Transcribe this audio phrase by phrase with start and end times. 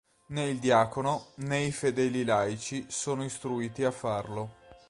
[0.29, 4.55] Né il diacono né i fedeli laici sono istruiti a farlo.